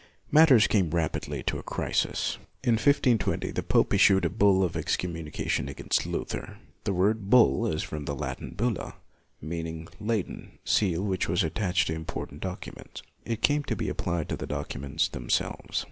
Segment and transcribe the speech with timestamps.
[0.31, 2.39] Matters came rapidly to a crisis.
[2.63, 6.57] In 1520, the pope issued a bull of excom munication against Luther.
[6.85, 8.95] The word bull is from the Latin bulla,
[9.41, 13.03] meaning the leaden seal which was attached to im portant documents.
[13.25, 15.79] It came to be applied to the documents themselves.